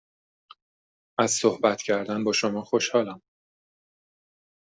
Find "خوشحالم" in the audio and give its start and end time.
2.61-3.21